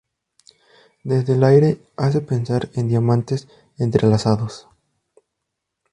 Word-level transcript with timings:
Desde 1.03 1.33
el 1.35 1.43
aire 1.43 1.79
hace 1.95 2.21
pensar 2.21 2.71
en 2.73 2.87
diamantes 2.87 3.47
entrelazados. 3.77 4.67